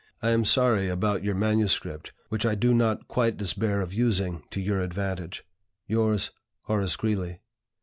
I 0.23 0.31
am 0.31 0.45
sorry 0.45 0.87
about 0.89 1.23
your 1.23 1.35
MSS., 1.35 1.79
which 2.29 2.43
I 2.43 2.55
do 2.55 2.73
not 2.73 3.07
quite 3.07 3.37
despair 3.37 3.81
of 3.81 3.93
using 3.93 4.41
to 4.49 4.59
your 4.59 4.81
advantage. 4.81 5.43
"Yours, 5.85 6.31
"HORACE 6.63 6.95
GREELEY." 6.95 7.39